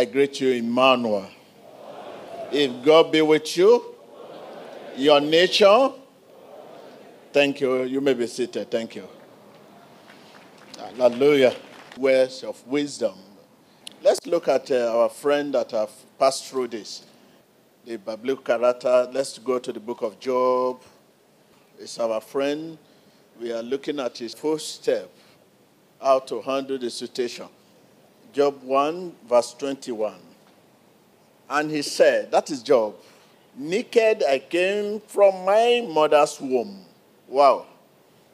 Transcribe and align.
I 0.00 0.06
greet 0.06 0.40
you, 0.40 0.52
Emmanuel. 0.52 1.28
If 2.50 2.82
God 2.82 3.12
be 3.12 3.20
with 3.20 3.54
you, 3.54 3.96
your 4.96 5.20
nature, 5.20 5.90
thank 7.34 7.60
you. 7.60 7.82
You 7.82 8.00
may 8.00 8.14
be 8.14 8.26
seated. 8.26 8.70
Thank 8.70 8.96
you. 8.96 9.06
Hallelujah. 10.96 11.54
Words 11.98 12.44
of 12.44 12.66
wisdom. 12.66 13.12
Let's 14.02 14.24
look 14.24 14.48
at 14.48 14.70
uh, 14.70 14.98
our 14.98 15.10
friend 15.10 15.52
that 15.52 15.72
have 15.72 15.90
passed 16.18 16.46
through 16.46 16.68
this. 16.68 17.04
The 17.84 17.98
biblical 17.98 18.42
character. 18.42 19.06
Let's 19.12 19.38
go 19.38 19.58
to 19.58 19.70
the 19.70 19.80
book 19.80 20.00
of 20.00 20.18
Job. 20.18 20.80
It's 21.78 22.00
our 22.00 22.22
friend. 22.22 22.78
We 23.38 23.52
are 23.52 23.62
looking 23.62 24.00
at 24.00 24.16
his 24.16 24.32
first 24.32 24.76
step, 24.76 25.10
how 26.00 26.20
to 26.20 26.40
handle 26.40 26.78
the 26.78 26.88
situation. 26.88 27.48
Job 28.32 28.62
1, 28.62 29.12
verse 29.28 29.54
21. 29.54 30.14
And 31.48 31.70
he 31.70 31.82
said, 31.82 32.30
That 32.30 32.50
is 32.50 32.62
Job. 32.62 32.94
Naked 33.56 34.22
I 34.22 34.38
came 34.38 35.00
from 35.00 35.44
my 35.44 35.86
mother's 35.88 36.40
womb. 36.40 36.84
Wow. 37.28 37.66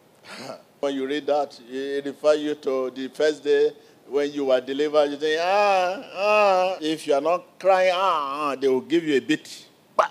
when 0.81 0.95
you 0.95 1.07
read 1.07 1.27
that, 1.27 1.59
it 1.71 2.05
refers 2.05 2.39
you 2.39 2.55
to 2.57 2.91
the 2.91 3.09
first 3.09 3.43
day 3.43 3.73
when 4.09 4.31
you 4.33 4.47
were 4.47 4.61
delivered. 4.61 5.11
You 5.11 5.17
think, 5.17 5.41
ah, 5.43 6.03
ah. 6.15 6.77
If 6.81 7.07
you 7.07 7.15
are 7.15 7.21
not 7.21 7.59
crying, 7.59 7.93
ah, 7.95 8.51
ah, 8.51 8.57
they 8.57 8.69
will 8.69 8.83
give 8.83 9.05
you 9.05 9.17
a 9.17 9.21
bit. 9.21 9.67
Bah, 9.97 10.11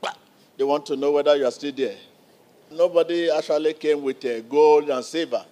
bah. 0.00 0.14
They 0.56 0.64
want 0.64 0.86
to 0.86 0.96
know 0.96 1.12
whether 1.12 1.36
you 1.36 1.44
are 1.44 1.52
still 1.52 1.72
there. 1.72 1.96
Nobody 2.70 3.30
actually 3.30 3.74
came 3.74 4.02
with 4.02 4.24
gold 4.48 4.88
and 4.88 5.04
silver. 5.04 5.44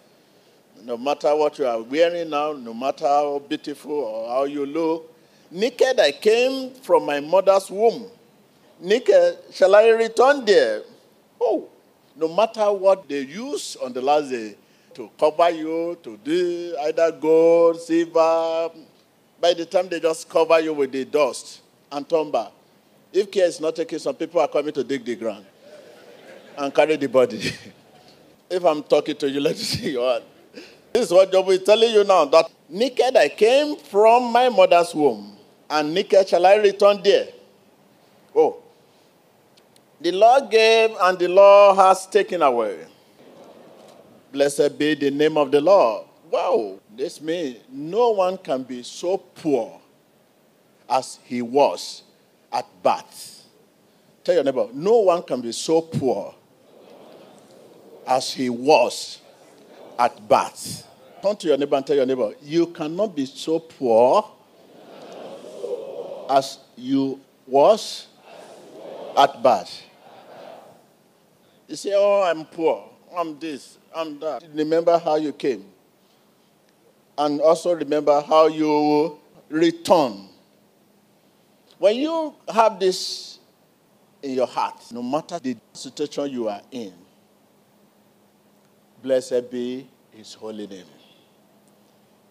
No 0.82 0.96
matter 0.96 1.34
what 1.34 1.58
you 1.58 1.66
are 1.66 1.80
wearing 1.80 2.30
now, 2.30 2.52
no 2.52 2.74
matter 2.74 3.06
how 3.06 3.38
beautiful 3.38 3.92
or 3.92 4.28
how 4.28 4.44
you 4.44 4.66
look, 4.66 5.10
naked 5.50 5.98
I 6.00 6.12
came 6.12 6.74
from 6.74 7.06
my 7.06 7.20
mother's 7.20 7.70
womb. 7.70 8.06
Naked 8.80 9.38
shall 9.52 9.74
I 9.74 9.88
return 9.88 10.44
there? 10.44 10.82
Oh, 11.40 11.68
no 12.16 12.28
matter 12.34 12.70
what 12.72 13.08
they 13.08 13.20
use 13.20 13.76
on 13.76 13.92
the 13.92 14.02
last 14.02 14.30
day 14.30 14.56
to 14.94 15.10
cover 15.18 15.50
you, 15.50 15.98
to 16.02 16.16
do 16.18 16.76
either 16.82 17.12
gold, 17.12 17.80
silver, 17.80 18.70
by 19.40 19.52
the 19.54 19.66
time 19.66 19.88
they 19.88 20.00
just 20.00 20.28
cover 20.28 20.60
you 20.60 20.72
with 20.72 20.92
the 20.92 21.04
dust 21.04 21.60
and 21.90 22.08
tumber. 22.08 22.48
If 23.12 23.30
care 23.30 23.46
is 23.46 23.60
not 23.60 23.76
taken, 23.76 23.98
some 23.98 24.14
people 24.14 24.40
are 24.40 24.48
coming 24.48 24.72
to 24.72 24.82
dig 24.84 25.04
the 25.04 25.16
ground 25.16 25.44
and 26.56 26.74
carry 26.74 26.96
the 26.96 27.08
body. 27.08 27.52
if 28.50 28.64
I'm 28.64 28.82
talking 28.82 29.16
to 29.16 29.30
you, 29.30 29.40
let 29.40 29.52
me 29.56 29.62
see 29.62 29.92
your 29.92 30.12
hand. 30.12 30.24
This 30.94 31.06
is 31.06 31.12
what 31.12 31.32
Job 31.32 31.48
is 31.48 31.64
telling 31.64 31.92
you 31.92 32.04
now 32.04 32.24
that 32.26 32.48
naked 32.68 33.16
I 33.16 33.28
came 33.28 33.74
from 33.74 34.30
my 34.30 34.48
mother's 34.48 34.94
womb, 34.94 35.36
and 35.68 35.92
naked 35.92 36.28
shall 36.28 36.46
I 36.46 36.54
return 36.54 37.02
there. 37.02 37.26
Oh, 38.32 38.62
the 40.00 40.12
Lord 40.12 40.48
gave, 40.52 40.94
and 41.02 41.18
the 41.18 41.26
Lord 41.26 41.78
has 41.78 42.06
taken 42.06 42.42
away. 42.42 42.86
Blessed 44.30 44.78
be 44.78 44.94
the 44.94 45.10
name 45.10 45.36
of 45.36 45.50
the 45.50 45.60
Lord. 45.60 46.06
Wow, 46.30 46.78
this 46.96 47.20
means 47.20 47.56
no 47.68 48.10
one 48.10 48.38
can 48.38 48.62
be 48.62 48.84
so 48.84 49.16
poor 49.16 49.80
as 50.88 51.18
he 51.24 51.42
was 51.42 52.04
at 52.52 52.66
birth. 52.84 53.46
Tell 54.22 54.36
your 54.36 54.44
neighbor, 54.44 54.68
no 54.72 54.98
one 55.00 55.24
can 55.24 55.40
be 55.40 55.50
so 55.50 55.80
poor 55.80 56.36
as 58.06 58.32
he 58.32 58.48
was 58.48 59.18
at 59.98 60.28
birth. 60.28 60.86
Turn 61.22 61.36
to 61.36 61.48
your 61.48 61.56
neighbor 61.56 61.76
and 61.76 61.86
tell 61.86 61.96
your 61.96 62.06
neighbor, 62.06 62.32
you 62.42 62.66
cannot 62.68 63.14
be 63.16 63.26
so 63.26 63.58
poor 63.58 64.30
as 66.28 66.58
you 66.76 67.20
was 67.46 68.06
at 69.16 69.42
birth. 69.42 69.82
You 71.68 71.76
say, 71.76 71.92
oh, 71.94 72.22
I'm 72.22 72.44
poor. 72.44 72.90
I'm 73.16 73.38
this. 73.38 73.78
I'm 73.94 74.18
that. 74.20 74.44
Remember 74.52 74.98
how 74.98 75.16
you 75.16 75.32
came. 75.32 75.64
And 77.16 77.40
also 77.40 77.74
remember 77.74 78.20
how 78.20 78.48
you 78.48 79.18
return. 79.48 80.28
When 81.78 81.96
you 81.96 82.34
have 82.52 82.80
this 82.80 83.38
in 84.22 84.32
your 84.32 84.46
heart, 84.46 84.82
no 84.90 85.02
matter 85.02 85.38
the 85.38 85.56
situation 85.72 86.30
you 86.30 86.48
are 86.48 86.62
in, 86.70 86.92
blessed 89.04 89.50
be 89.50 89.86
his 90.12 90.32
holy 90.32 90.66
name. 90.66 90.86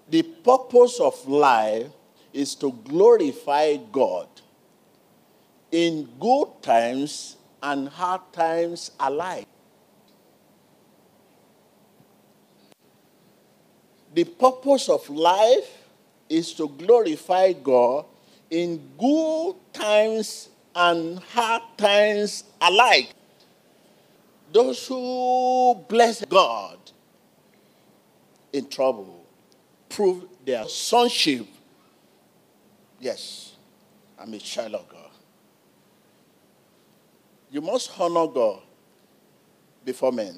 The 0.09 0.23
purpose 0.23 0.99
of 0.99 1.15
life 1.27 1.87
is 2.33 2.55
to 2.55 2.71
glorify 2.83 3.77
God 3.91 4.27
in 5.71 6.09
good 6.19 6.47
times 6.63 7.37
and 7.61 7.87
hard 7.87 8.21
times 8.33 8.91
alike. 8.99 9.47
The 14.13 14.25
purpose 14.25 14.89
of 14.89 15.07
life 15.09 15.69
is 16.27 16.53
to 16.55 16.67
glorify 16.67 17.53
God 17.53 18.05
in 18.49 18.81
good 18.97 19.55
times 19.73 20.49
and 20.75 21.19
hard 21.19 21.61
times 21.77 22.43
alike. 22.59 23.13
Those 24.53 24.85
who 24.85 25.83
bless 25.89 26.23
God 26.25 26.77
in 28.53 28.69
trouble 28.69 29.25
prove 29.89 30.25
their 30.45 30.67
sonship. 30.67 31.47
Yes, 32.99 33.55
I'm 34.17 34.31
a 34.31 34.37
child 34.37 34.75
of 34.75 34.87
God. 34.87 35.09
You 37.49 37.61
must 37.61 37.99
honor 37.99 38.27
God 38.27 38.61
before 39.83 40.11
men. 40.11 40.37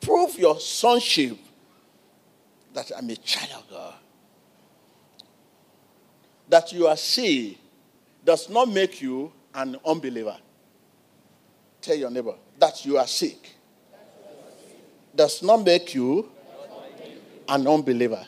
Prove 0.00 0.38
your 0.38 0.58
sonship 0.58 1.36
that 2.72 2.90
I'm 2.96 3.10
a 3.10 3.16
child 3.16 3.50
of 3.58 3.70
God. 3.70 3.94
That 6.48 6.72
you 6.72 6.86
are 6.86 6.96
saved 6.96 7.58
does 8.24 8.48
not 8.48 8.70
make 8.70 9.02
you 9.02 9.30
an 9.54 9.76
unbeliever. 9.84 10.38
Tell 11.82 11.96
your 11.96 12.10
neighbor 12.10 12.36
that 12.58 12.84
you 12.84 12.98
are 12.98 13.06
sick 13.06 13.50
does 15.14 15.42
not 15.42 15.64
make 15.64 15.94
you 15.94 16.30
an 17.48 17.66
unbeliever. 17.66 18.24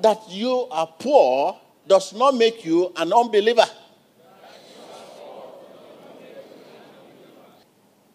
That 0.00 0.20
you 0.28 0.66
are 0.70 0.86
poor 0.98 1.58
does 1.86 2.12
not 2.12 2.34
make 2.34 2.64
you 2.64 2.92
an 2.96 3.12
unbeliever. 3.12 3.66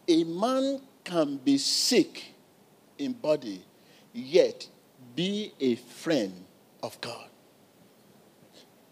A 0.07 0.23
man 0.23 0.81
can 1.03 1.37
be 1.37 1.57
sick 1.57 2.33
in 2.97 3.13
body, 3.13 3.63
yet 4.13 4.67
be 5.15 5.53
a 5.59 5.75
friend 5.75 6.33
of 6.81 6.99
God. 7.01 7.27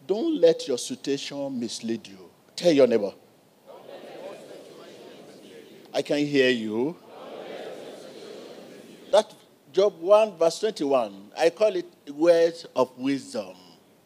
Don't 0.08 0.40
let 0.42 0.68
your 0.68 0.78
situation 0.78 1.60
mislead 1.60 2.08
you. 2.08 2.30
Tell 2.56 2.72
your 2.72 2.88
neighbor. 2.88 3.14
I 5.94 6.02
can 6.02 6.26
hear 6.26 6.50
you. 6.50 6.96
That 9.12 9.34
Job 9.74 10.00
1, 10.00 10.38
verse 10.38 10.60
21, 10.60 11.32
I 11.38 11.50
call 11.50 11.76
it 11.76 11.86
words 12.14 12.66
of 12.76 12.98
wisdom. 12.98 13.56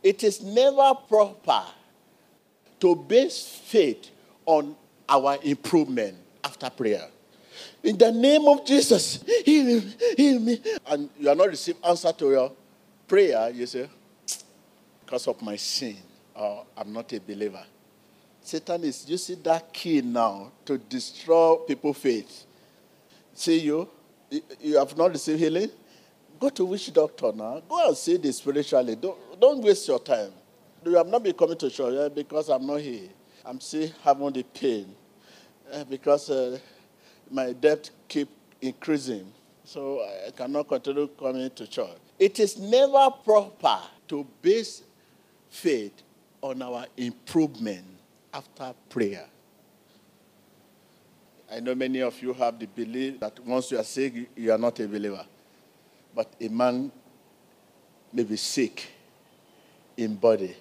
It 0.02 0.24
is 0.24 0.42
never 0.42 0.94
proper 1.08 1.64
to 2.80 2.96
base 2.96 3.62
faith 3.66 4.10
on 4.46 4.76
our 5.08 5.38
improvement 5.44 6.18
after 6.44 6.70
prayer. 6.70 7.08
In 7.84 7.98
the 7.98 8.12
name 8.12 8.48
of 8.48 8.66
Jesus, 8.66 9.24
heal 9.46 9.66
me, 9.66 9.96
heal 10.18 10.40
me. 10.40 10.62
And 10.88 11.10
you 11.20 11.30
are 11.30 11.36
not 11.36 11.50
receiving 11.50 11.84
answer 11.84 12.12
to 12.12 12.30
your 12.30 12.52
prayer, 13.08 13.50
you 13.52 13.66
say, 13.66 13.90
because 15.04 15.28
of 15.28 15.42
my 15.42 15.56
sin, 15.56 15.98
or 16.36 16.66
I'm 16.76 16.92
not 16.92 17.12
a 17.14 17.20
believer. 17.20 17.64
Satan 18.46 18.84
is 18.84 19.10
using 19.10 19.42
that 19.42 19.74
key 19.74 20.02
now 20.02 20.52
to 20.66 20.78
destroy 20.78 21.56
people's 21.68 21.98
faith. 21.98 22.46
See 23.34 23.58
you, 23.62 23.90
you 24.62 24.78
have 24.78 24.96
not 24.96 25.14
received 25.14 25.40
healing? 25.40 25.72
Go 26.40 26.50
to 26.50 26.64
witch 26.66 26.94
doctor 26.94 27.32
now? 27.34 27.64
Go 27.68 27.88
and 27.88 27.98
see 27.98 28.18
this 28.18 28.38
spiritually. 28.38 28.96
Don't, 28.98 29.42
don't 29.42 29.64
waste 29.64 29.88
your 29.88 29.98
time. 29.98 30.32
You 30.86 30.96
have 30.96 31.08
not 31.08 31.24
been 31.24 31.34
coming 31.34 31.58
to 31.58 31.72
church 31.72 31.96
yeah, 31.96 32.08
because 32.08 32.50
I'm 32.50 32.68
not 32.68 32.82
here. 32.82 33.10
I'm 33.44 33.60
still 33.60 33.90
having 34.04 34.32
the 34.32 34.44
pain 34.44 34.94
uh, 35.74 35.84
because 35.86 36.30
uh, 36.30 36.60
my 37.32 37.52
debt 37.54 37.90
keep 38.08 38.30
increasing. 38.62 39.32
So 39.64 40.06
I 40.28 40.30
cannot 40.30 40.68
continue 40.68 41.08
coming 41.08 41.50
to 41.50 41.66
church. 41.66 41.98
It 42.20 42.40
is 42.40 42.60
never 42.60 43.10
proper 43.24 43.80
to 44.10 44.28
base 44.44 44.84
faith 45.50 46.04
on 46.44 46.62
our 46.62 46.86
improvement 46.96 47.95
after 48.36 48.74
prayer. 48.90 49.26
I 51.50 51.62
know 51.62 51.74
many 51.74 52.02
of 52.02 52.22
you 52.22 52.34
have 52.34 52.60
the 52.60 52.66
belief 52.66 53.20
that 53.22 53.40
once 53.40 53.72
you 53.72 53.80
are 53.80 53.84
sick, 53.84 54.14
you 54.36 54.52
are 54.52 54.58
not 54.58 54.80
a 54.80 54.88
believer. 54.88 55.26
But 56.14 56.34
a 56.42 56.50
man 56.50 56.92
may 58.12 58.24
be 58.24 58.36
sick 58.36 58.88
in 59.96 60.16
body, 60.16 60.56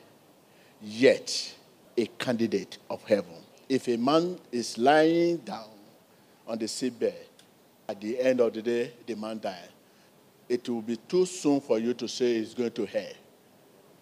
yet 0.81 1.55
a 1.97 2.07
candidate 2.07 2.79
of 2.89 3.03
heaven. 3.05 3.43
If 3.69 3.89
a 3.89 3.97
man 3.97 4.39
is 4.53 4.79
lying 4.79 5.39
down 5.39 5.71
on 6.47 6.59
the 6.59 6.67
seabed, 6.67 7.15
at 7.89 8.01
the 8.01 8.21
end 8.21 8.41
of 8.41 8.53
the 8.53 8.63
day, 8.63 8.93
the 9.07 9.15
man 9.15 9.41
dies. 9.41 9.69
It 10.49 10.69
will 10.69 10.83
be 10.83 10.97
too 10.97 11.27
soon 11.27 11.61
for 11.61 11.79
you 11.79 11.95
to 11.95 12.07
say 12.07 12.39
he's 12.39 12.55
going 12.55 12.73
to 12.73 12.87
hell. 12.87 13.13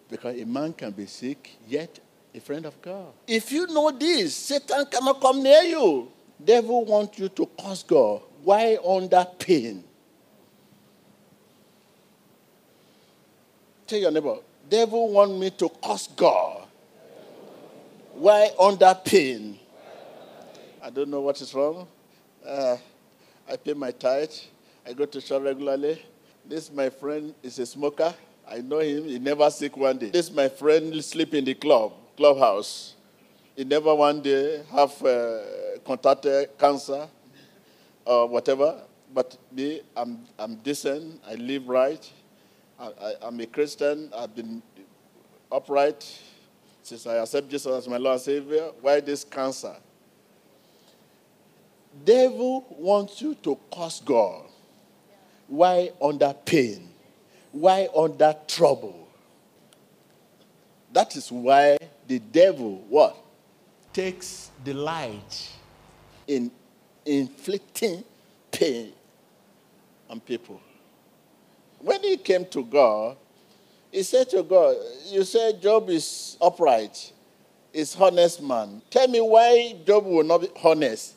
Because 0.09 0.39
a 0.39 0.45
man 0.45 0.73
can 0.73 0.91
be 0.91 1.05
sick, 1.05 1.57
yet 1.67 1.99
a 2.33 2.39
friend 2.39 2.65
of 2.65 2.81
God. 2.81 3.13
If 3.27 3.51
you 3.51 3.67
know 3.67 3.91
this, 3.91 4.35
Satan 4.35 4.85
cannot 4.85 5.21
come 5.21 5.43
near 5.43 5.61
you. 5.61 6.11
Devil 6.43 6.85
wants 6.85 7.19
you 7.19 7.29
to 7.29 7.49
curse 7.59 7.83
God. 7.83 8.21
Why 8.43 8.77
under 8.85 9.25
pain? 9.39 9.83
Tell 13.85 13.99
your 13.99 14.11
neighbor, 14.11 14.37
devil 14.69 15.11
want 15.11 15.37
me 15.37 15.49
to 15.51 15.69
curse 15.83 16.07
God. 16.07 16.67
Why 18.13 18.51
under 18.59 18.95
pain? 19.03 19.59
I 20.81 20.89
don't 20.89 21.09
know 21.09 21.21
what 21.21 21.39
is 21.41 21.53
wrong. 21.53 21.87
Uh, 22.45 22.77
I 23.49 23.55
pay 23.55 23.73
my 23.73 23.91
tithe. 23.91 24.31
I 24.85 24.93
go 24.93 25.05
to 25.05 25.21
church 25.21 25.41
regularly. 25.41 26.01
This 26.45 26.71
my 26.71 26.89
friend 26.89 27.33
is 27.41 27.57
a 27.59 27.65
smoker. 27.65 28.13
I 28.49 28.59
know 28.59 28.79
him. 28.79 29.05
He 29.05 29.19
never 29.19 29.49
sick 29.49 29.77
one 29.77 29.97
day. 29.97 30.09
This 30.09 30.31
my 30.31 30.49
friend 30.49 31.03
sleep 31.03 31.33
in 31.33 31.45
the 31.45 31.53
club, 31.53 31.93
clubhouse. 32.15 32.95
He 33.55 33.63
never 33.63 33.93
one 33.93 34.21
day 34.21 34.63
have 34.71 35.03
uh, 35.03 35.39
contacted 35.85 36.57
cancer 36.57 37.07
or 38.05 38.27
whatever. 38.27 38.81
But 39.13 39.37
me, 39.51 39.81
I'm, 39.95 40.19
I'm 40.39 40.55
decent. 40.55 41.21
I 41.27 41.35
live 41.35 41.67
right. 41.67 42.11
I, 42.79 43.13
am 43.21 43.39
a 43.39 43.45
Christian. 43.45 44.09
I've 44.15 44.35
been 44.35 44.61
upright 45.51 46.19
since 46.81 47.05
I 47.05 47.15
accept 47.17 47.49
Jesus 47.49 47.71
as 47.71 47.87
my 47.87 47.97
Lord 47.97 48.15
and 48.15 48.21
Savior. 48.21 48.71
Why 48.81 48.99
this 48.99 49.23
cancer? 49.23 49.75
Devil 52.03 52.65
wants 52.71 53.21
you 53.21 53.35
to 53.35 53.57
curse 53.71 54.01
God. 54.03 54.45
Why 55.47 55.91
under 56.01 56.33
pain? 56.45 56.89
Why 57.51 57.87
under 57.95 58.35
trouble? 58.47 59.02
That 60.93 61.15
is 61.15 61.31
why 61.31 61.77
the 62.07 62.19
devil 62.19 62.85
what? 62.87 63.17
Takes 63.91 64.51
delight 64.63 65.51
in 66.27 66.51
inflicting 67.05 68.03
pain 68.51 68.93
on 70.09 70.19
people. 70.19 70.61
When 71.79 72.01
he 72.01 72.17
came 72.17 72.45
to 72.45 72.63
God, 72.63 73.17
he 73.91 74.03
said 74.03 74.29
to 74.29 74.43
God, 74.43 74.77
You 75.07 75.23
said 75.23 75.61
Job 75.61 75.89
is 75.89 76.37
upright, 76.39 77.11
is 77.73 77.95
honest 77.95 78.41
man. 78.41 78.81
Tell 78.89 79.07
me 79.07 79.19
why 79.19 79.75
Job 79.85 80.05
will 80.05 80.23
not 80.23 80.41
be 80.41 80.49
honest 80.63 81.15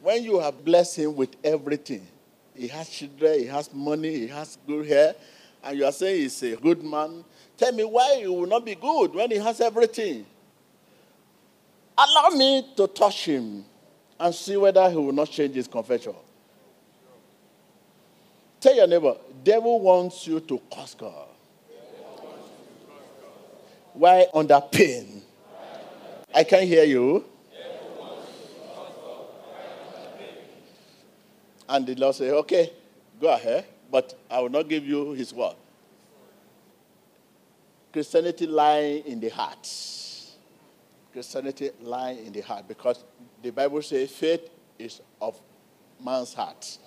when 0.00 0.24
you 0.24 0.40
have 0.40 0.64
blessed 0.64 0.96
him 0.96 1.16
with 1.16 1.36
everything. 1.44 2.06
He 2.54 2.68
has 2.68 2.88
children, 2.88 3.40
he 3.40 3.46
has 3.46 3.72
money, 3.72 4.10
he 4.10 4.26
has 4.28 4.58
good 4.66 4.86
hair, 4.86 5.14
and 5.62 5.78
you 5.78 5.84
are 5.84 5.92
saying 5.92 6.22
he's 6.22 6.42
a 6.42 6.56
good 6.56 6.82
man. 6.82 7.24
Tell 7.58 7.72
me 7.72 7.84
why 7.84 8.20
he 8.20 8.26
will 8.28 8.46
not 8.46 8.64
be 8.64 8.76
good 8.76 9.12
when 9.14 9.32
he 9.32 9.36
has 9.36 9.60
everything. 9.60 10.24
Allow 11.98 12.30
me 12.30 12.64
to 12.76 12.86
touch 12.86 13.24
him 13.24 13.64
and 14.20 14.32
see 14.32 14.56
whether 14.56 14.88
he 14.88 14.96
will 14.96 15.12
not 15.12 15.28
change 15.28 15.56
his 15.56 15.66
confession. 15.66 16.14
Tell 18.60 18.74
your 18.74 18.86
neighbor, 18.86 19.16
devil 19.42 19.80
wants 19.80 20.26
you 20.26 20.38
to 20.38 20.62
curse 20.72 20.94
God. 20.94 21.26
Why 23.92 24.26
under 24.32 24.60
pain? 24.70 25.22
I 26.32 26.44
can't 26.44 26.64
hear 26.64 26.84
you. 26.84 27.24
And 31.68 31.86
the 31.86 31.96
Lord 31.96 32.14
said, 32.14 32.32
Okay, 32.32 32.72
go 33.20 33.28
ahead, 33.28 33.66
but 33.90 34.14
I 34.30 34.40
will 34.40 34.48
not 34.48 34.68
give 34.68 34.86
you 34.86 35.12
his 35.12 35.34
word. 35.34 35.54
Christianity 37.92 38.46
lying 38.46 39.04
in 39.04 39.20
the 39.20 39.28
heart. 39.28 39.68
Christianity 41.12 41.70
lying 41.80 42.26
in 42.26 42.32
the 42.32 42.40
heart 42.40 42.68
because 42.68 43.04
the 43.42 43.50
Bible 43.50 43.82
says 43.82 44.10
faith 44.10 44.48
is 44.78 45.00
of 45.20 45.40
man's 46.02 46.34
heart. 46.34 46.78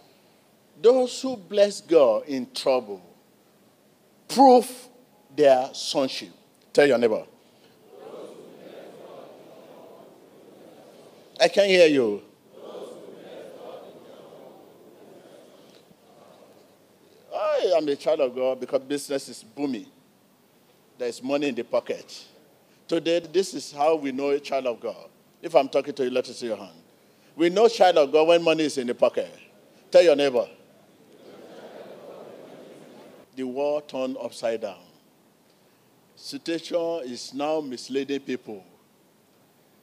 Those 0.81 1.21
who 1.21 1.35
bless 1.35 1.81
God 1.81 2.23
in 2.27 2.51
trouble 2.53 3.01
prove 4.27 4.69
their 5.35 5.69
sonship. 5.73 6.29
Tell 6.71 6.87
your 6.87 6.97
neighbor. 6.97 7.25
I 11.39 11.47
can't 11.47 11.67
hear 11.67 11.87
you. 11.87 12.21
I 17.35 17.73
am 17.75 17.87
a 17.87 17.95
child 17.95 18.19
of 18.19 18.35
God 18.35 18.59
because 18.59 18.81
business 18.81 19.27
is 19.29 19.43
booming. 19.43 19.87
There 21.01 21.09
is 21.09 21.23
money 21.23 21.47
in 21.47 21.55
the 21.55 21.63
pocket. 21.63 22.25
Today, 22.87 23.21
this 23.21 23.55
is 23.55 23.71
how 23.71 23.95
we 23.95 24.11
know 24.11 24.29
a 24.29 24.39
child 24.39 24.67
of 24.67 24.79
God. 24.79 25.09
If 25.41 25.55
I'm 25.55 25.67
talking 25.67 25.95
to 25.95 26.03
you, 26.03 26.11
let 26.11 26.29
us 26.29 26.37
see 26.37 26.45
your 26.45 26.57
hand. 26.57 26.77
We 27.35 27.49
know 27.49 27.67
child 27.67 27.97
of 27.97 28.11
God 28.11 28.27
when 28.27 28.43
money 28.43 28.65
is 28.65 28.77
in 28.77 28.85
the 28.85 28.93
pocket. 28.93 29.35
Tell 29.89 30.03
your 30.03 30.15
neighbor. 30.15 30.47
The 33.35 33.43
world 33.45 33.89
turned 33.89 34.15
upside 34.21 34.61
down. 34.61 34.77
Situation 36.15 37.01
is 37.05 37.33
now 37.33 37.61
misleading 37.61 38.19
people. 38.19 38.63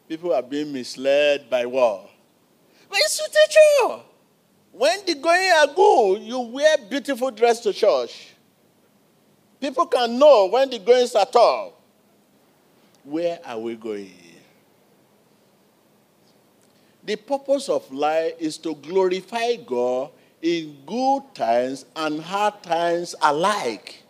People 0.09 0.33
are 0.33 0.41
being 0.41 0.73
misled 0.73 1.51
by 1.51 1.67
war. 1.67 2.09
But 2.89 3.01
situation. 3.01 4.05
When 4.71 5.05
the 5.05 5.17
going 5.17 5.51
are 5.51 5.67
good, 5.67 6.23
you 6.23 6.39
wear 6.39 6.79
beautiful 6.89 7.33
dress 7.33 7.59
to 7.63 7.73
church. 7.73 8.28
People 9.61 9.87
can 9.87 10.19
know 10.19 10.47
when 10.47 10.71
the 10.71 10.79
going 10.79 11.09
are 11.15 11.27
tough. 11.27 11.73
Where 13.05 13.41
are 13.45 13.59
we 13.59 13.75
going? 13.75 14.13
The 17.05 17.17
purpose 17.17 17.69
of 17.69 17.91
life 17.93 18.35
is 18.39 18.59
to 18.59 18.75
glorify 18.75 19.57
God 19.57 20.11
in 20.43 20.77
good 20.87 21.23
times 21.35 21.87
and 21.97 22.21
hard 22.21 22.63
times 22.63 23.15
alike. 23.23 24.03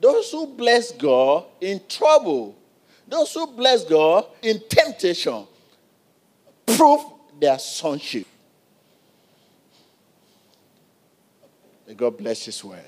Those 0.00 0.30
who 0.32 0.48
bless 0.48 0.92
God 0.92 1.44
in 1.60 1.80
trouble, 1.88 2.56
those 3.06 3.32
who 3.32 3.46
bless 3.46 3.84
God 3.84 4.26
in 4.42 4.60
temptation, 4.68 5.46
prove 6.66 7.00
their 7.40 7.58
sonship. 7.58 8.26
May 11.86 11.94
God 11.94 12.18
bless 12.18 12.44
His 12.44 12.62
word. 12.64 12.80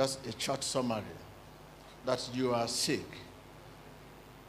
Just 0.00 0.26
a 0.26 0.40
short 0.40 0.64
summary 0.64 1.02
that 2.06 2.26
you 2.32 2.54
are 2.54 2.66
sick 2.66 3.04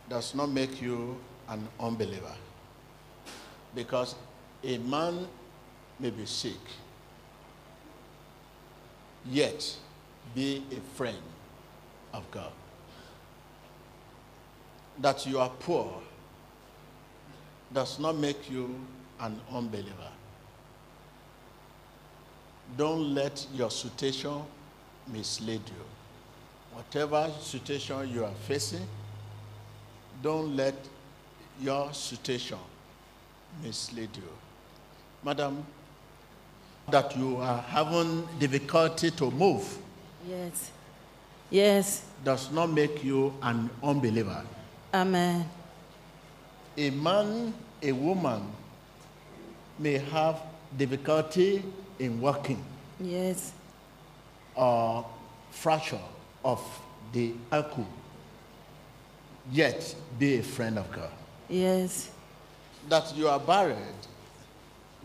does 0.10 0.34
not 0.34 0.50
make 0.50 0.82
you 0.82 1.18
an 1.50 1.68
unbeliever. 1.78 2.34
Because 3.76 4.16
a 4.64 4.78
man 4.78 5.28
may 6.00 6.10
be 6.10 6.26
sick, 6.26 6.56
yet 9.30 9.76
be 10.34 10.64
a 10.72 10.80
friend 10.96 11.22
of 12.14 12.24
God 12.32 12.54
that 15.00 15.26
you 15.28 15.38
are 15.38 15.52
poor 15.60 16.02
does 17.74 18.00
not 18.00 18.16
make 18.16 18.50
you 18.50 18.74
an 19.20 19.38
unbeliever. 19.52 20.12
Don't 22.78 23.14
let 23.14 23.46
your 23.54 23.70
situation 23.70 24.44
mislead 25.12 25.62
you. 25.68 25.84
Whatever 26.74 27.30
situation 27.42 28.10
you 28.10 28.24
are 28.26 28.34
facing, 28.48 28.86
don't 30.22 30.56
let 30.56 30.76
your 31.62 31.94
situation 31.94 32.58
mislead 33.64 34.10
you. 34.16 34.30
Madam, 35.24 35.66
that 36.90 37.16
you 37.16 37.38
are 37.38 37.62
having 37.62 38.28
difficulty 38.40 39.12
to 39.12 39.30
move. 39.32 39.78
Yes. 40.28 40.72
Yes. 41.50 42.06
Does 42.24 42.52
not 42.52 42.72
make 42.72 43.04
you 43.04 43.34
an 43.42 43.70
unbeliever. 43.84 44.44
Amen. 44.94 45.46
A 46.78 46.90
man, 46.90 47.54
a 47.82 47.92
woman 47.92 48.44
may 49.78 49.98
have 49.98 50.42
difficulty 50.78 51.64
in 52.00 52.22
walking. 52.22 52.64
Yes. 53.00 53.54
Or 54.56 55.06
fracture 55.52 56.00
of 56.44 56.62
the 57.14 57.34
ankle, 57.52 57.88
yet 59.52 59.96
be 60.18 60.38
a 60.38 60.44
friend 60.44 60.78
of 60.78 60.92
God. 60.92 61.12
Yes. 61.50 62.12
That 62.90 63.16
you 63.16 63.28
are 63.28 63.40
buried 63.40 63.78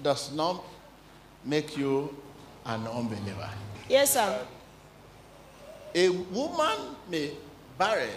does 0.03 0.33
not 0.33 0.63
make 1.45 1.77
you 1.77 2.15
an 2.65 2.87
unbeliever. 2.87 3.51
Yes, 3.89 4.15
sir. 4.15 4.47
A 5.95 6.09
woman 6.09 6.97
may 7.09 7.31
buried, 7.79 8.11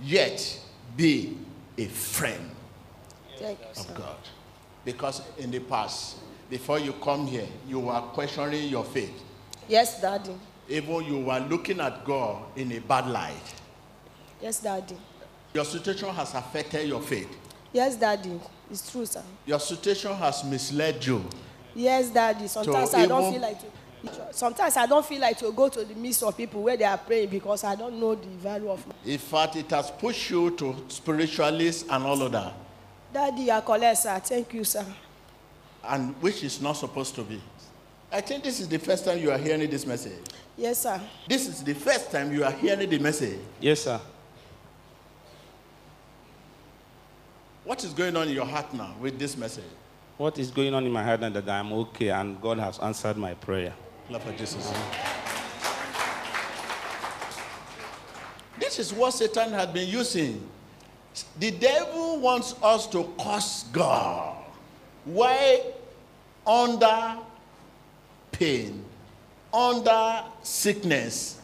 yet 0.00 0.60
be 0.96 1.36
a 1.76 1.86
friend 1.86 2.50
you, 3.40 3.46
of 3.46 3.76
sir. 3.76 3.94
God. 3.94 4.16
Because 4.84 5.22
in 5.38 5.50
the 5.50 5.60
past, 5.60 6.16
before 6.48 6.78
you 6.78 6.92
come 6.94 7.26
here, 7.26 7.46
you 7.68 7.80
were 7.80 8.00
questioning 8.12 8.68
your 8.68 8.84
faith. 8.84 9.24
Yes, 9.68 10.00
daddy. 10.00 10.34
Even 10.68 11.04
you 11.04 11.18
were 11.20 11.38
looking 11.40 11.80
at 11.80 12.04
God 12.04 12.42
in 12.56 12.72
a 12.72 12.78
bad 12.80 13.06
light. 13.08 13.54
Yes, 14.40 14.60
daddy. 14.60 14.96
Your 15.54 15.64
situation 15.64 16.08
has 16.10 16.34
affected 16.34 16.88
your 16.88 17.00
faith. 17.00 17.28
Yes, 17.72 17.96
daddy. 17.96 18.40
It's 18.70 18.90
true, 18.90 19.06
sir. 19.06 19.22
Your 19.46 19.60
situation 19.60 20.14
has 20.14 20.44
misled 20.44 21.04
you. 21.04 21.24
Yes, 21.74 22.10
daddy. 22.10 22.46
Sometimes 22.48 22.94
I 22.94 23.06
don't 23.06 23.32
feel 23.32 23.40
like 23.42 23.60
to. 23.60 23.66
Sometimes 24.32 24.76
I 24.76 24.86
don't 24.86 25.04
feel 25.04 25.20
like 25.20 25.36
to 25.38 25.50
go 25.52 25.68
to 25.68 25.84
the 25.84 25.94
midst 25.94 26.22
of 26.22 26.36
people 26.36 26.62
where 26.62 26.76
they 26.76 26.84
are 26.84 26.98
praying 26.98 27.30
because 27.30 27.64
I 27.64 27.74
don't 27.74 27.98
know 27.98 28.14
the 28.14 28.28
value 28.28 28.70
of. 28.70 28.84
In 29.04 29.18
fact, 29.18 29.56
it 29.56 29.68
has 29.70 29.90
pushed 29.90 30.30
you 30.30 30.50
to 30.52 30.76
spiritualists 30.88 31.84
and 31.90 32.04
all 32.04 32.22
of 32.22 32.30
that, 32.32 32.52
Daddy, 33.12 33.50
are 33.50 33.60
correct, 33.62 33.98
sir. 33.98 34.18
Thank 34.20 34.54
you, 34.54 34.64
sir. 34.64 34.84
and 35.84 36.14
which 36.22 36.44
is 36.44 36.60
not 36.60 36.74
supposed 36.74 37.14
to 37.16 37.22
be. 37.22 37.40
I 38.10 38.20
think 38.20 38.42
this 38.42 38.58
is 38.58 38.68
the 38.68 38.78
first 38.78 39.04
time 39.04 39.18
you 39.18 39.30
are 39.30 39.38
hearing 39.38 39.68
this 39.68 39.84
message. 39.84 40.18
Yes, 40.56 40.80
sir. 40.80 41.00
This 41.28 41.46
is 41.46 41.62
the 41.62 41.74
first 41.74 42.10
time 42.10 42.32
you 42.32 42.42
are 42.42 42.50
hearing 42.52 42.88
the 42.88 42.98
message. 42.98 43.38
Yes, 43.60 43.82
sir. 43.82 44.00
What 47.64 47.84
is 47.84 47.92
going 47.92 48.16
on 48.16 48.28
in 48.28 48.34
your 48.34 48.46
heart 48.46 48.72
now 48.72 48.94
with 48.98 49.18
this 49.18 49.36
message? 49.36 49.64
What 50.16 50.38
is 50.38 50.50
going 50.50 50.72
on 50.72 50.86
in 50.86 50.90
my 50.90 51.04
heart 51.04 51.22
and 51.22 51.36
that 51.36 51.48
I'm 51.48 51.72
okay 51.72 52.08
and 52.08 52.40
God 52.40 52.58
has 52.58 52.78
answered 52.78 53.18
my 53.18 53.34
prayer. 53.34 53.74
Love 54.08 54.22
for 54.22 54.32
Jesus. 54.32 54.72
This 58.58 58.78
is 58.78 58.92
what 58.92 59.12
Satan 59.12 59.52
has 59.52 59.66
been 59.68 59.86
using. 59.88 60.48
The 61.38 61.50
devil 61.50 62.18
wants 62.20 62.54
us 62.62 62.86
to 62.88 63.12
curse 63.22 63.64
God. 63.72 64.36
Why? 65.04 65.62
Under 66.46 67.18
pain, 68.38 68.84
under 69.52 70.24
sickness, 70.42 71.40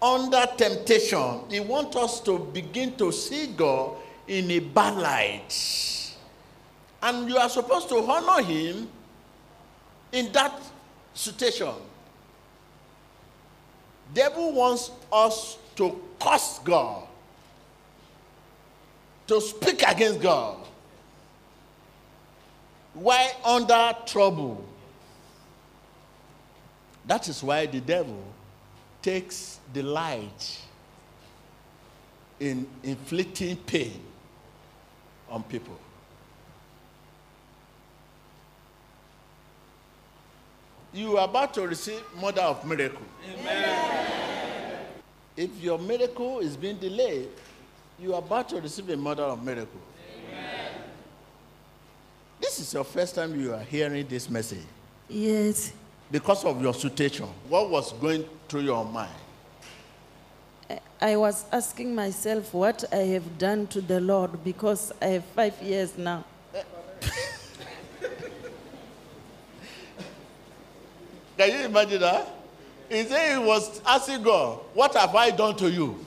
under 0.00 0.46
temptation. 0.56 1.40
He 1.50 1.60
wants 1.60 1.96
us 1.96 2.20
to 2.20 2.38
begin 2.38 2.96
to 2.96 3.12
see 3.12 3.48
God 3.48 3.96
in 4.26 4.50
a 4.50 4.58
bad 4.60 4.96
light. 4.96 6.14
And 7.02 7.28
you 7.28 7.36
are 7.36 7.48
supposed 7.48 7.88
to 7.90 7.96
honor 7.96 8.42
him 8.42 8.88
in 10.12 10.32
that 10.32 10.60
situation. 11.14 11.74
Devil 14.12 14.52
wants 14.52 14.90
us 15.12 15.58
to 15.76 16.00
curse 16.20 16.58
God, 16.64 17.06
to 19.26 19.40
speak 19.40 19.82
against 19.86 20.20
God. 20.20 20.56
Why 22.94 23.32
under 23.44 23.94
trouble? 24.06 24.64
That 27.08 27.26
is 27.26 27.42
why 27.42 27.64
the 27.64 27.80
devil 27.80 28.22
takes 29.00 29.58
delight 29.72 30.60
in 32.38 32.66
inflicting 32.82 33.56
pain 33.56 33.98
on 35.30 35.42
people. 35.44 35.78
You 40.92 41.16
are 41.16 41.24
about 41.24 41.54
to 41.54 41.66
receive 41.66 42.02
mother 42.20 42.42
of 42.42 42.64
miracle. 42.66 43.06
Amen. 43.40 44.84
If 45.34 45.62
your 45.62 45.78
miracle 45.78 46.40
is 46.40 46.58
being 46.58 46.76
delayed, 46.76 47.28
you 47.98 48.12
are 48.14 48.18
about 48.18 48.50
to 48.50 48.60
receive 48.60 48.90
a 48.90 48.96
mother 48.98 49.22
of 49.22 49.42
miracle. 49.42 49.80
Amen. 50.26 50.72
This 52.38 52.60
is 52.60 52.74
your 52.74 52.84
first 52.84 53.14
time 53.14 53.38
you 53.40 53.54
are 53.54 53.60
hearing 53.60 54.06
this 54.06 54.28
message 54.28 54.64
Yes. 55.08 55.72
Because 56.10 56.44
of 56.44 56.60
your 56.62 56.74
situation. 56.74 57.26
What 57.48 57.70
was 57.70 57.92
going 57.94 58.24
through 58.48 58.62
your 58.62 58.84
mind? 58.84 59.14
I- 61.00 61.16
was 61.16 61.44
asking 61.52 61.94
myself 61.94 62.52
what 62.52 62.84
I 62.92 63.04
have 63.14 63.38
done 63.38 63.66
to 63.68 63.80
the 63.80 64.00
Lord 64.00 64.42
because 64.44 64.92
I 65.00 65.06
have 65.06 65.24
five 65.24 65.60
years 65.62 65.96
now. 65.96 66.24
Can 71.36 71.52
you 71.52 71.66
imagine 71.66 72.00
that? 72.00 72.28
He 72.88 73.04
said 73.04 73.38
he 73.38 73.44
was 73.46 73.80
asking 73.86 74.24
God, 74.24 74.58
What 74.74 74.94
have 74.96 75.14
I 75.14 75.30
done 75.30 75.54
to 75.56 75.70
you? 75.70 76.04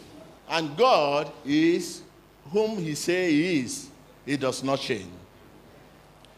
And 0.50 0.76
God 0.76 1.32
is 1.46 2.02
whom 2.52 2.78
he 2.78 2.96
say 2.96 3.32
he 3.32 3.60
is. 3.62 3.90
He 4.26 4.36
does 4.36 4.62
not 4.62 4.80
change. 4.80 5.08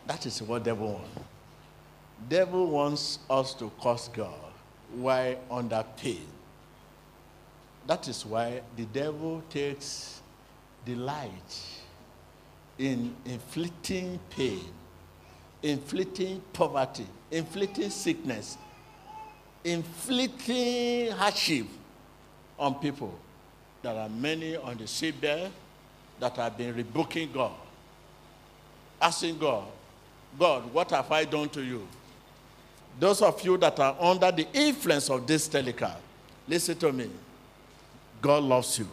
That 0.06 0.24
is 0.26 0.42
what 0.44 0.64
devil 0.64 0.94
wants. 0.94 1.23
Devil 2.30 2.68
wants 2.68 3.20
us 3.30 3.54
to 3.56 3.72
curse 3.82 4.08
God 4.08 4.34
while 4.96 5.36
under 5.50 5.84
pain. 5.98 6.28
That 7.88 8.08
is 8.08 8.26
why 8.26 8.62
the 8.78 8.86
devil 8.86 9.44
takes 9.50 10.22
delight 10.86 11.62
in 12.78 13.16
inflicting 13.26 14.20
pain, 14.30 14.66
inflicting 15.62 16.42
poverty, 16.54 17.06
inflicting 17.32 17.90
sickness, 17.90 18.58
inflicting 19.64 21.12
hardship 21.12 21.68
on 22.58 22.76
people. 22.76 23.14
There 23.82 23.94
are 23.94 24.10
many 24.10 24.56
on 24.56 24.78
the 24.78 24.86
seabed 24.86 25.50
that 26.20 26.36
have 26.38 26.58
been 26.58 26.76
rebuking 26.76 27.32
God, 27.34 27.52
asking 29.02 29.38
God, 29.40 29.66
God, 30.40 30.74
what 30.74 30.92
have 30.92 31.12
I 31.12 31.26
done 31.26 31.50
to 31.50 31.62
you? 31.62 31.88
Those 33.00 33.22
of 33.22 33.44
you 33.44 33.58
that 33.58 33.80
are 33.80 33.96
under 34.00 34.32
the 34.32 34.48
influence 34.54 35.10
of 35.10 35.26
this 35.26 35.48
telecast, 35.48 36.00
listen 36.48 36.78
to 36.78 36.92
me. 36.92 37.10
God 38.22 38.44
loves 38.44 38.80
you. 38.80 38.88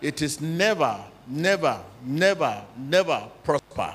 It 0.00 0.22
is 0.22 0.40
never, 0.40 0.98
never, 1.26 1.80
never, 2.04 2.62
never 2.76 3.28
prosper 3.42 3.94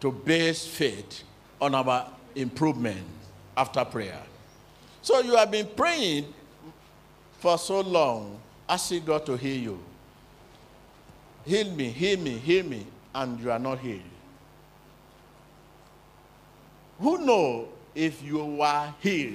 to 0.00 0.10
base 0.12 0.66
faith 0.66 1.22
on 1.60 1.74
our 1.74 2.06
improvement 2.34 3.06
after 3.56 3.84
prayer. 3.84 4.20
So 5.00 5.20
you 5.20 5.36
have 5.36 5.50
been 5.50 5.68
praying 5.76 6.32
for 7.38 7.56
so 7.56 7.80
long, 7.80 8.38
asking 8.68 9.04
God 9.04 9.24
to 9.26 9.36
heal 9.36 9.62
you. 9.62 9.82
Heal 11.44 11.70
me, 11.72 11.88
heal 11.90 12.18
me, 12.18 12.38
heal 12.38 12.64
me, 12.64 12.86
and 13.14 13.40
you 13.40 13.50
are 13.50 13.58
not 13.58 13.78
healed. 13.78 14.00
Who 17.02 17.18
know 17.18 17.68
if 17.96 18.22
you 18.22 18.44
were 18.44 18.94
healed, 19.00 19.34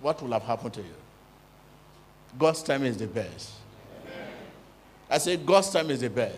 what 0.00 0.22
will 0.22 0.30
have 0.30 0.44
happened 0.44 0.74
to 0.74 0.80
you? 0.80 0.94
God's 2.38 2.62
time 2.62 2.84
is 2.84 2.96
the 2.96 3.08
best. 3.08 3.50
I 5.10 5.18
say 5.18 5.36
God's 5.36 5.70
time 5.70 5.90
is 5.90 6.00
the 6.00 6.10
best. 6.10 6.36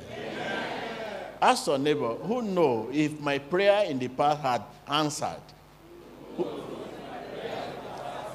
Ask 1.42 1.66
your 1.66 1.76
neighbor, 1.78 2.14
who 2.14 2.40
know 2.40 2.88
if 2.90 3.20
my 3.20 3.38
prayer 3.38 3.84
in 3.84 3.98
the 3.98 4.08
past 4.08 4.40
had 4.40 4.62
answered? 4.88 5.42
Who, 6.38 6.44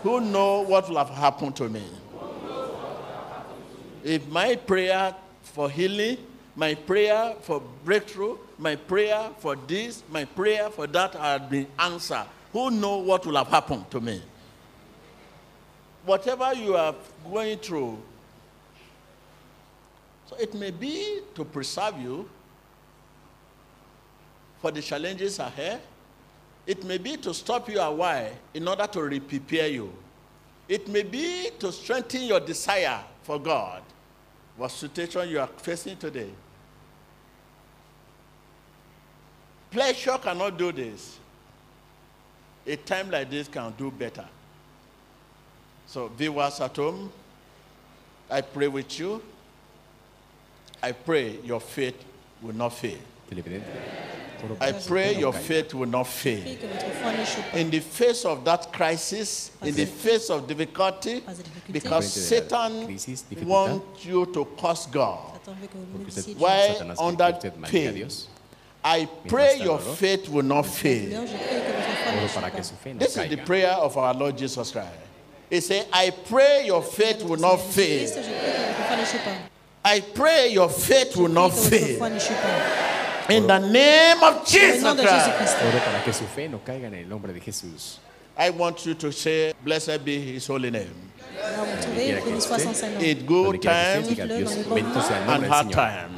who 0.03 0.21
know 0.21 0.61
what 0.61 0.87
will 0.87 0.97
have 0.97 1.09
happened 1.09 1.55
to 1.55 1.69
me? 1.69 1.83
If 4.03 4.27
my 4.27 4.55
prayer 4.55 5.15
for 5.41 5.71
healing, 5.71 6.17
my 6.55 6.73
prayer 6.73 7.35
for 7.41 7.61
breakthrough, 7.83 8.37
my 8.57 8.75
prayer 8.75 9.29
for 9.39 9.55
this, 9.55 10.03
my 10.09 10.25
prayer 10.25 10.69
for 10.69 10.87
that 10.87 11.13
had 11.13 11.49
been 11.49 11.67
answered, 11.77 12.25
who 12.53 12.71
know 12.71 12.97
what 12.99 13.25
will 13.25 13.35
have 13.35 13.47
happened 13.47 13.89
to 13.91 13.99
me? 13.99 14.21
Whatever 16.05 16.53
you 16.53 16.75
are 16.75 16.95
going 17.29 17.57
through, 17.57 18.01
so 20.27 20.35
it 20.37 20.53
may 20.53 20.71
be 20.71 21.19
to 21.35 21.43
preserve 21.43 21.99
you 21.99 22.29
for 24.61 24.71
the 24.71 24.81
challenges 24.81 25.39
ahead. 25.39 25.81
It 26.65 26.83
may 26.83 26.97
be 26.97 27.17
to 27.17 27.33
stop 27.33 27.69
you 27.69 27.79
a 27.79 27.91
while 27.91 28.31
in 28.53 28.67
order 28.67 28.87
to 28.87 29.03
re- 29.03 29.19
prepare 29.19 29.67
you. 29.67 29.93
It 30.67 30.87
may 30.87 31.03
be 31.03 31.51
to 31.59 31.71
strengthen 31.71 32.23
your 32.23 32.39
desire 32.39 33.03
for 33.21 33.39
God. 33.39 33.83
What 34.57 34.71
situation 34.71 35.29
you 35.29 35.39
are 35.39 35.47
facing 35.57 35.97
today? 35.97 36.31
Pleasure 39.75 40.17
cannot 40.19 40.57
do 40.57 40.71
this. 40.71 41.19
A 42.65 42.77
time 42.77 43.11
like 43.11 43.29
this 43.29 43.49
can 43.49 43.73
do 43.77 43.91
better. 43.91 44.23
So, 45.85 46.07
viewers 46.07 46.61
at 46.61 46.77
home, 46.77 47.11
I 48.31 48.39
pray 48.39 48.69
with 48.69 48.97
you. 48.97 49.21
I 50.81 50.93
pray 50.93 51.39
your 51.43 51.59
faith 51.59 51.95
will 52.41 52.55
not 52.55 52.69
fail. 52.69 52.97
I 54.61 54.71
pray 54.71 55.19
your 55.19 55.33
faith 55.33 55.73
will 55.73 55.87
not 55.87 56.07
fail. 56.07 56.57
In 57.53 57.69
the 57.69 57.81
face 57.81 58.23
of 58.23 58.45
that 58.45 58.71
crisis, 58.71 59.51
in 59.61 59.75
the 59.75 59.85
face 59.85 60.29
of 60.29 60.47
difficulty, 60.47 61.21
because 61.69 62.13
Satan 62.13 62.97
wants 63.43 64.05
you 64.05 64.25
to 64.27 64.47
curse 64.57 64.85
God. 64.85 65.37
Why 66.37 66.95
under 66.97 67.33
pain? 67.63 68.09
I 68.87 69.05
pray 69.27 69.59
your 69.63 69.79
faith 69.79 70.29
will 70.29 70.43
not 70.43 70.67
fail. 70.67 71.25
This 72.99 73.17
is 73.17 73.29
the 73.29 73.41
prayer 73.43 73.71
of 73.71 73.97
our 73.97 74.13
Lord 74.13 74.37
Jesus 74.37 74.69
Christ. 74.71 74.93
He 75.49 75.59
said, 75.59 75.87
I 75.91 76.11
pray 76.11 76.67
your 76.67 76.83
faith 76.83 77.23
will 77.23 77.37
not 77.37 77.57
fail. 77.57 78.07
I 79.83 80.01
pray 80.01 80.49
your 80.49 80.69
faith 80.69 81.17
will 81.17 81.29
not 81.29 81.49
fail. 81.49 82.05
In 83.27 83.47
the 83.47 83.57
name 83.57 84.21
of 84.21 84.45
Jesus 84.45 84.83
Christ. 84.83 85.57
I 88.37 88.49
want 88.49 88.85
you 88.85 88.93
to 88.95 89.11
say, 89.11 89.53
Blessed 89.63 90.03
be 90.03 90.19
His 90.33 90.47
holy 90.47 90.71
name. 90.71 90.91
It 92.99 93.25
good 93.25 93.61
time 93.61 94.03
and 95.29 95.45
hard 95.45 95.71
time. 95.71 96.11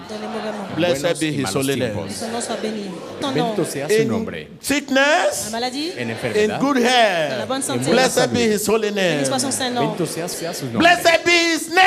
Blessed 0.76 1.20
be 1.20 1.32
His 1.34 1.54
holy 1.54 1.76
name. 1.76 1.98
In 1.98 2.04
sickness, 4.60 5.54
in 5.54 6.60
good 6.60 6.78
health, 6.78 7.86
blessed 7.86 8.34
be 8.34 8.40
His 8.42 8.66
holy 8.66 8.92
name. 8.92 9.24
Blessed 9.26 11.26
be 11.26 11.32
His 11.32 11.70
name. 11.70 11.78